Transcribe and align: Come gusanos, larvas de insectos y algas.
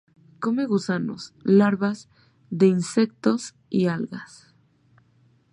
Come 0.39 0.65
gusanos, 0.65 1.35
larvas 1.43 2.09
de 2.49 2.65
insectos 2.65 3.53
y 3.69 3.85
algas. 3.85 4.51